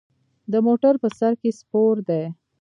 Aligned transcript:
د 0.51 0.53
موټر 0.65 0.93
په 1.03 1.07
سر 1.17 1.33
کې 1.41 1.49
سپور 1.59 1.95
دی. 2.09 2.23